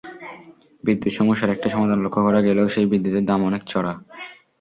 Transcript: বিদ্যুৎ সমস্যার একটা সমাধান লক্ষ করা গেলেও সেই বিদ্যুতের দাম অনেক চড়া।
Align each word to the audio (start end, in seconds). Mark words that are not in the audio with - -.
বিদ্যুৎ 0.83 1.13
সমস্যার 1.13 1.53
একটা 1.55 1.67
সমাধান 1.69 1.99
লক্ষ 2.01 2.17
করা 2.23 2.39
গেলেও 2.41 2.67
সেই 2.69 2.87
বিদ্যুতের 2.91 3.25
দাম 3.25 3.39
অনেক 3.49 3.61
চড়া। 3.63 3.93